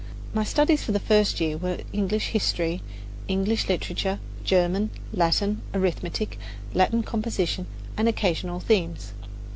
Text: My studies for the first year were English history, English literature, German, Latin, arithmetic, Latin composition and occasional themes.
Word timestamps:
My 0.33 0.43
studies 0.43 0.83
for 0.83 0.93
the 0.93 0.99
first 0.99 1.39
year 1.39 1.57
were 1.57 1.77
English 1.93 2.29
history, 2.29 2.81
English 3.27 3.69
literature, 3.69 4.17
German, 4.43 4.89
Latin, 5.13 5.61
arithmetic, 5.75 6.39
Latin 6.73 7.03
composition 7.03 7.67
and 7.95 8.07
occasional 8.09 8.59
themes. 8.59 9.11